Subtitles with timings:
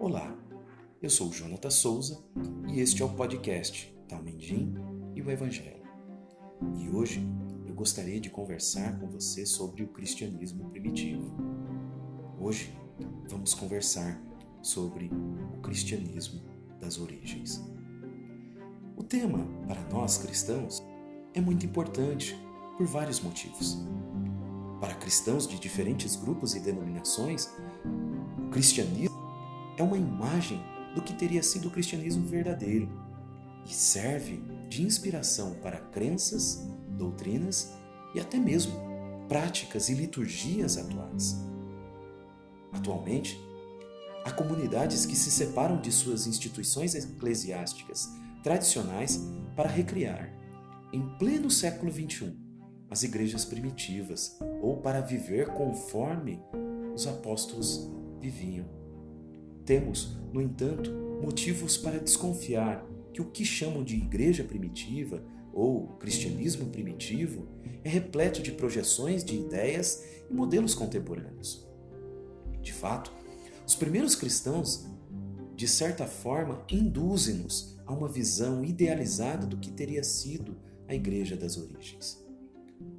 [0.00, 0.34] Olá,
[1.02, 2.24] eu sou Jonathan Souza
[2.66, 4.72] e este é o podcast Talmendim
[5.14, 5.84] e o Evangelho.
[6.78, 7.22] E hoje
[7.66, 11.36] eu gostaria de conversar com você sobre o cristianismo primitivo.
[12.40, 12.74] Hoje
[13.28, 14.18] vamos conversar
[14.62, 15.10] sobre
[15.54, 16.40] o cristianismo
[16.80, 17.62] das origens.
[18.96, 20.82] O tema para nós cristãos
[21.34, 22.34] é muito importante
[22.78, 23.76] por vários motivos.
[24.80, 27.50] Para cristãos de diferentes grupos e denominações,
[28.46, 29.19] o cristianismo
[29.80, 30.62] é uma imagem
[30.94, 32.86] do que teria sido o cristianismo verdadeiro
[33.64, 37.72] e serve de inspiração para crenças, doutrinas
[38.14, 38.74] e até mesmo
[39.26, 41.34] práticas e liturgias atuais.
[42.70, 43.40] Atualmente,
[44.22, 48.06] há comunidades que se separam de suas instituições eclesiásticas
[48.42, 49.18] tradicionais
[49.56, 50.30] para recriar,
[50.92, 52.36] em pleno século XXI,
[52.90, 56.42] as igrejas primitivas ou para viver conforme
[56.94, 57.88] os apóstolos
[58.20, 58.79] viviam.
[59.70, 60.90] Temos, no entanto,
[61.22, 67.46] motivos para desconfiar que o que chamam de igreja primitiva ou cristianismo primitivo
[67.84, 71.64] é repleto de projeções de ideias e modelos contemporâneos.
[72.60, 73.12] De fato,
[73.64, 74.88] os primeiros cristãos,
[75.54, 80.56] de certa forma, induzem-nos a uma visão idealizada do que teria sido
[80.88, 82.20] a igreja das origens.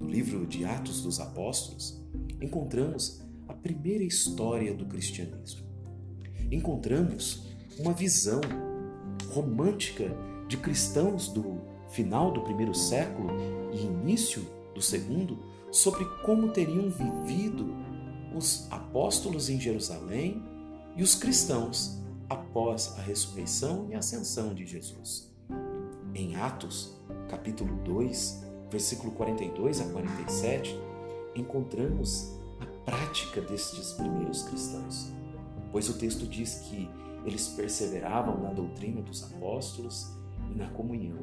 [0.00, 2.02] No livro de Atos dos Apóstolos,
[2.40, 5.63] encontramos a primeira história do cristianismo
[6.54, 7.44] encontramos
[7.78, 8.40] uma visão
[9.32, 10.16] romântica
[10.48, 13.30] de cristãos do final do primeiro século
[13.72, 15.38] e início do segundo
[15.70, 17.74] sobre como teriam vivido
[18.34, 20.42] os apóstolos em Jerusalém
[20.96, 25.30] e os cristãos após a ressurreição e ascensão de Jesus.
[26.14, 26.94] Em Atos,
[27.28, 30.78] capítulo 2, versículo 42 a 47,
[31.34, 35.13] encontramos a prática destes primeiros cristãos
[35.74, 36.88] pois o texto diz que
[37.26, 40.06] eles perseveravam na doutrina dos apóstolos
[40.52, 41.18] e na comunhão,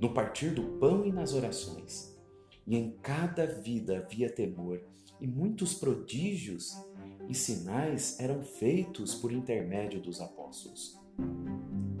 [0.00, 2.16] no partir do pão e nas orações.
[2.64, 4.80] E em cada vida havia temor,
[5.20, 6.80] e muitos prodígios
[7.28, 10.96] e sinais eram feitos por intermédio dos apóstolos.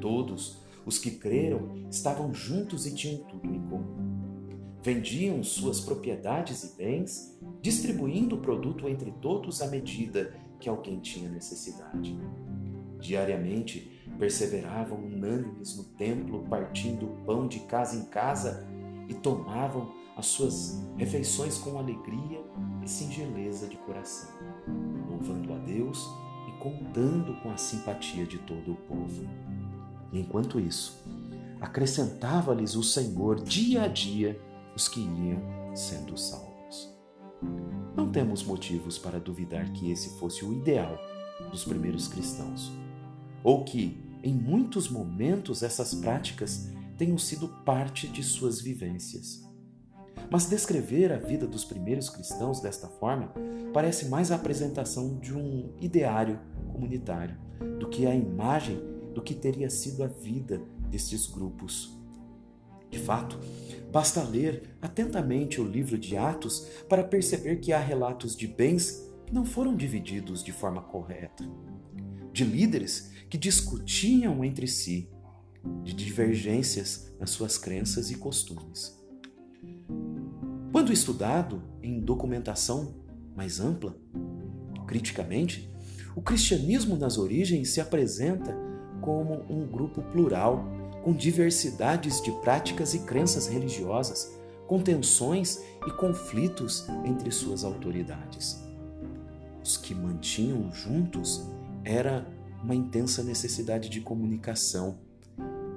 [0.00, 4.21] Todos os que creram estavam juntos e tinham tudo em comum.
[4.82, 11.30] Vendiam suas propriedades e bens, distribuindo o produto entre todos à medida que alguém tinha
[11.30, 12.18] necessidade.
[12.98, 18.66] Diariamente perseveravam unânimes no templo, partindo o pão de casa em casa
[19.08, 22.44] e tomavam as suas refeições com alegria
[22.82, 24.30] e singeleza de coração,
[25.08, 26.08] louvando a Deus
[26.48, 29.24] e contando com a simpatia de todo o povo.
[30.12, 31.04] Enquanto isso,
[31.60, 34.40] acrescentava-lhes o Senhor dia a dia
[34.74, 35.40] os que iam
[35.74, 36.92] sendo salvos.
[37.96, 40.98] Não temos motivos para duvidar que esse fosse o ideal
[41.50, 42.72] dos primeiros cristãos,
[43.42, 49.42] ou que, em muitos momentos, essas práticas tenham sido parte de suas vivências.
[50.30, 53.32] Mas descrever a vida dos primeiros cristãos desta forma
[53.72, 56.38] parece mais a apresentação de um ideário
[56.70, 57.36] comunitário
[57.78, 58.80] do que a imagem
[59.14, 62.01] do que teria sido a vida destes grupos
[62.92, 63.40] de fato,
[63.90, 69.32] basta ler atentamente o livro de Atos para perceber que há relatos de bens que
[69.32, 71.42] não foram divididos de forma correta,
[72.34, 75.08] de líderes que discutiam entre si,
[75.82, 79.02] de divergências nas suas crenças e costumes.
[80.70, 83.02] Quando estudado em documentação
[83.34, 83.96] mais ampla,
[84.86, 85.72] criticamente,
[86.14, 88.54] o cristianismo nas origens se apresenta
[89.00, 94.32] como um grupo plural com diversidades de práticas e crenças religiosas,
[94.66, 98.62] com tensões e conflitos entre suas autoridades.
[99.62, 101.42] Os que mantinham juntos
[101.84, 102.26] era
[102.62, 104.98] uma intensa necessidade de comunicação,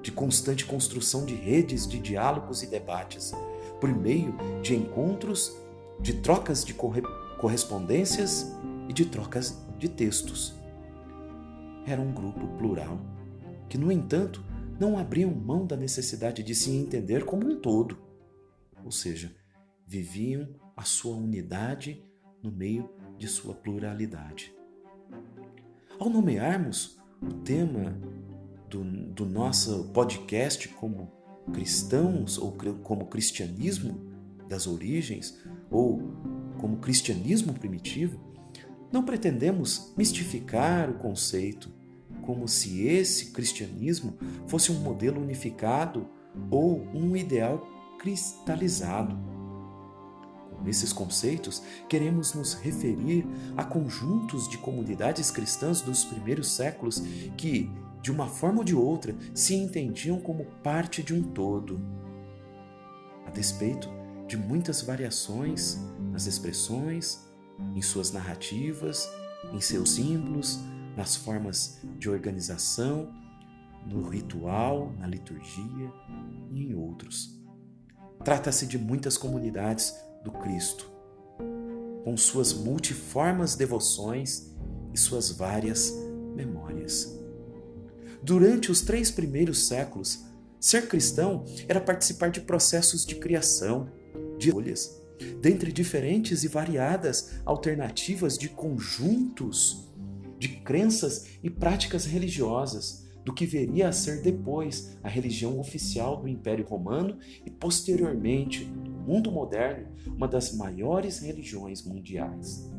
[0.01, 3.33] de constante construção de redes de diálogos e debates,
[3.81, 5.55] por meio de encontros,
[5.99, 8.51] de trocas de correspondências
[8.87, 10.53] e de trocas de textos.
[11.87, 12.99] Era um grupo plural,
[13.67, 14.43] que, no entanto,
[14.79, 17.97] não abriam mão da necessidade de se entender como um todo,
[18.83, 19.33] ou seja,
[19.87, 22.03] viviam a sua unidade
[22.43, 24.53] no meio de sua pluralidade.
[25.97, 27.97] Ao nomearmos o tema
[28.69, 31.11] do, do nosso podcast como
[31.53, 32.51] cristãos ou
[32.83, 34.13] como cristianismo
[34.49, 35.39] das origens
[35.71, 36.01] ou
[36.59, 38.19] como cristianismo primitivo,
[38.91, 41.71] não pretendemos mistificar o conceito
[42.25, 44.17] como se esse cristianismo
[44.47, 46.07] fosse um modelo unificado
[46.49, 47.65] ou um ideal
[47.99, 49.17] cristalizado.
[50.63, 57.03] Nesses conceitos, queremos nos referir a conjuntos de comunidades cristãs dos primeiros séculos
[57.37, 57.69] que,
[58.01, 61.79] de uma forma ou de outra, se entendiam como parte de um todo.
[63.25, 63.89] A despeito
[64.27, 65.79] de muitas variações
[66.11, 67.19] nas expressões,
[67.75, 69.07] em suas narrativas,
[69.53, 70.59] em seus símbolos,
[70.95, 73.13] nas formas de organização,
[73.85, 75.91] no ritual, na liturgia
[76.51, 77.39] e em outros.
[78.23, 79.93] Trata-se de muitas comunidades
[80.23, 80.89] do Cristo,
[82.03, 84.51] com suas multiformes devoções
[84.93, 85.93] e suas várias
[86.35, 87.15] memórias.
[88.23, 90.23] Durante os três primeiros séculos,
[90.59, 93.91] ser cristão era participar de processos de criação,
[94.39, 94.99] de escolhas,
[95.39, 99.85] dentre diferentes e variadas alternativas de conjuntos
[100.37, 106.27] de crenças e práticas religiosas do que viria a ser depois a religião oficial do
[106.27, 112.71] Império Romano e posteriormente, no mundo moderno, uma das maiores religiões mundiais.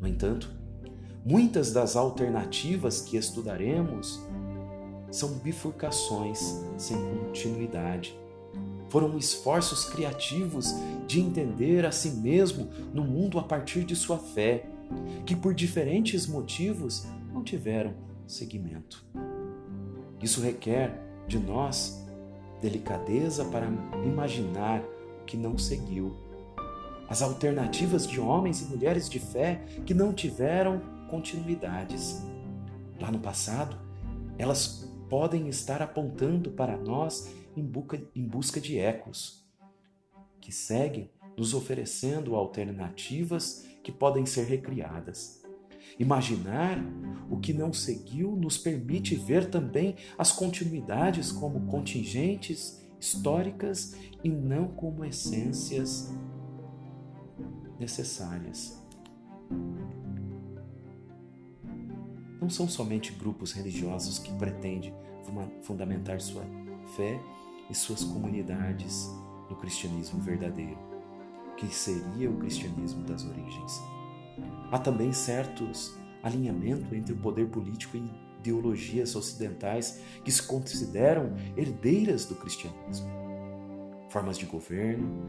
[0.00, 0.52] No entanto,
[1.24, 4.20] muitas das alternativas que estudaremos
[5.10, 8.18] são bifurcações sem continuidade.
[8.88, 10.74] Foram esforços criativos
[11.06, 14.66] de entender a si mesmo no mundo a partir de sua fé,
[15.26, 17.94] que por diferentes motivos não tiveram
[18.26, 19.04] seguimento.
[20.22, 22.04] Isso requer de nós
[22.60, 23.68] delicadeza para
[24.04, 24.82] imaginar
[25.22, 26.16] o que não seguiu,
[27.08, 32.22] as alternativas de homens e mulheres de fé que não tiveram continuidades.
[33.00, 33.78] Lá no passado,
[34.36, 39.44] elas podem estar apontando para nós em busca, em busca de ecos,
[40.40, 45.40] que seguem nos oferecendo alternativas que podem ser recriadas.
[45.98, 46.78] Imaginar
[47.30, 54.68] o que não seguiu nos permite ver também as continuidades como contingentes históricas e não
[54.68, 56.12] como essências
[57.78, 58.82] necessárias.
[62.40, 64.92] Não são somente grupos religiosos que pretendem
[65.62, 66.44] fundamentar sua
[66.96, 67.20] fé
[67.70, 69.08] e suas comunidades
[69.50, 70.87] no cristianismo verdadeiro,
[71.58, 73.82] que seria o cristianismo das origens.
[74.70, 82.24] Há também certos alinhamento entre o poder político e ideologias ocidentais que se consideram herdeiras
[82.24, 83.08] do cristianismo.
[84.08, 85.26] Formas de governo,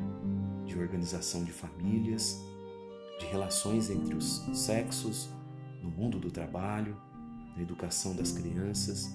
[0.65, 2.39] de organização de famílias,
[3.19, 5.29] de relações entre os sexos,
[5.81, 6.95] no mundo do trabalho,
[7.55, 9.11] na educação das crianças.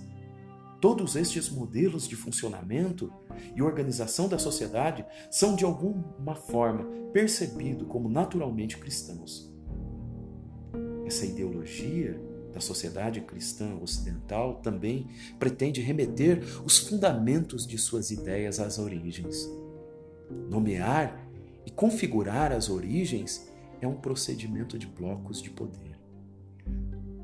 [0.85, 3.11] Todos estes modelos de funcionamento
[3.57, 9.55] e organização da sociedade são de alguma forma percebidos como naturalmente cristãos
[11.07, 12.21] essa ideologia
[12.53, 15.07] da sociedade cristã ocidental também
[15.39, 19.49] pretende remeter os fundamentos de suas ideias às origens.
[20.51, 21.29] Nomear
[21.65, 23.49] e configurar as origens
[23.81, 25.99] é um procedimento de blocos de poder.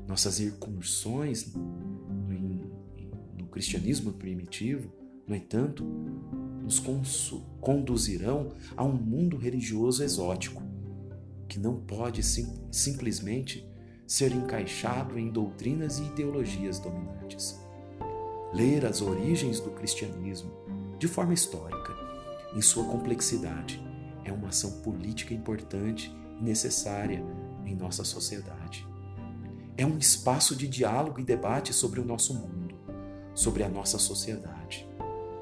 [0.07, 1.53] Nossas incursões
[3.51, 4.91] cristianismo primitivo,
[5.27, 5.83] no entanto,
[6.63, 6.79] nos
[7.59, 10.63] conduzirão a um mundo religioso exótico,
[11.47, 13.69] que não pode sim, simplesmente
[14.07, 17.59] ser encaixado em doutrinas e ideologias dominantes.
[18.53, 20.51] Ler as origens do cristianismo
[20.99, 21.95] de forma histórica,
[22.53, 23.81] em sua complexidade,
[24.23, 27.23] é uma ação política importante e necessária
[27.65, 28.85] em nossa sociedade.
[29.77, 32.60] É um espaço de diálogo e debate sobre o nosso mundo,
[33.33, 34.87] sobre a nossa sociedade.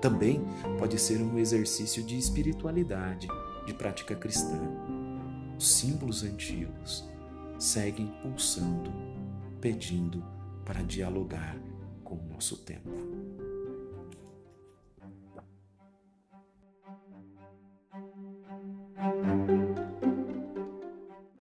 [0.01, 0.41] Também
[0.77, 3.27] pode ser um exercício de espiritualidade,
[3.65, 4.59] de prática cristã.
[5.57, 7.09] Os símbolos antigos,
[7.59, 8.91] seguem pulsando,
[9.59, 10.23] pedindo
[10.63, 11.57] para dialogar
[12.03, 12.89] com o nosso tempo.